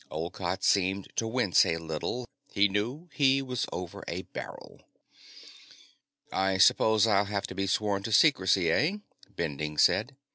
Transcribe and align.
Olcott 0.09 0.63
seemed 0.63 1.15
to 1.15 1.27
wince 1.27 1.63
a 1.63 1.77
little. 1.77 2.25
He 2.51 2.67
knew 2.67 3.07
he 3.13 3.39
was 3.39 3.67
over 3.71 4.03
a 4.07 4.23
barrel. 4.23 4.81
"I 6.33 6.57
suppose 6.57 7.05
I'll 7.05 7.25
have 7.25 7.45
to 7.45 7.53
be 7.53 7.67
sworn 7.67 8.01
to 8.05 8.11
secrecy, 8.11 8.71
eh?" 8.71 8.97
Bending 9.29 9.75
asked. 9.87 10.13